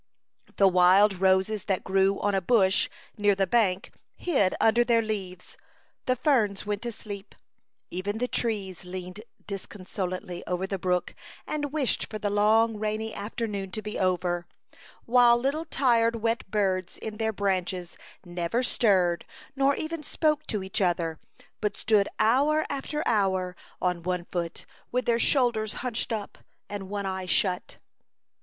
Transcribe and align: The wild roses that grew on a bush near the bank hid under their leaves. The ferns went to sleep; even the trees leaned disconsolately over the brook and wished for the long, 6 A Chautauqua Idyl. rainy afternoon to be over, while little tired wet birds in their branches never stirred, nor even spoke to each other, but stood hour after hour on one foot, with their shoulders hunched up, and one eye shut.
The 0.55 0.67
wild 0.67 1.19
roses 1.21 1.65
that 1.65 1.83
grew 1.83 2.19
on 2.21 2.33
a 2.33 2.41
bush 2.41 2.89
near 3.17 3.35
the 3.35 3.45
bank 3.45 3.91
hid 4.15 4.55
under 4.59 4.83
their 4.83 5.03
leaves. 5.03 5.57
The 6.07 6.15
ferns 6.15 6.65
went 6.65 6.81
to 6.81 6.91
sleep; 6.91 7.35
even 7.91 8.17
the 8.17 8.27
trees 8.27 8.83
leaned 8.83 9.21
disconsolately 9.45 10.43
over 10.47 10.65
the 10.65 10.79
brook 10.79 11.13
and 11.45 11.71
wished 11.71 12.09
for 12.09 12.17
the 12.17 12.31
long, 12.31 12.69
6 12.71 12.73
A 12.73 12.73
Chautauqua 12.73 12.87
Idyl. 12.87 12.89
rainy 12.89 13.13
afternoon 13.13 13.69
to 13.69 13.81
be 13.83 13.99
over, 13.99 14.47
while 15.05 15.37
little 15.37 15.65
tired 15.65 16.15
wet 16.23 16.49
birds 16.49 16.97
in 16.97 17.17
their 17.17 17.31
branches 17.31 17.95
never 18.25 18.63
stirred, 18.63 19.23
nor 19.55 19.75
even 19.75 20.01
spoke 20.01 20.47
to 20.47 20.63
each 20.63 20.81
other, 20.81 21.19
but 21.61 21.77
stood 21.77 22.09
hour 22.17 22.65
after 22.71 23.07
hour 23.07 23.55
on 23.79 24.01
one 24.01 24.25
foot, 24.25 24.65
with 24.91 25.05
their 25.05 25.19
shoulders 25.19 25.73
hunched 25.85 26.11
up, 26.11 26.39
and 26.67 26.89
one 26.89 27.05
eye 27.05 27.27
shut. 27.27 27.77